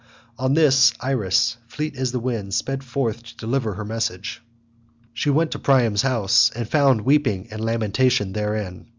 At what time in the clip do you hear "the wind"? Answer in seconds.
2.11-2.55